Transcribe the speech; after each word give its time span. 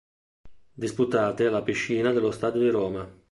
Disputate 0.73 1.45
alla 1.45 1.61
piscina 1.61 2.11
dello 2.11 2.31
Stadio 2.31 2.61
di 2.61 2.69
Roma. 2.71 3.07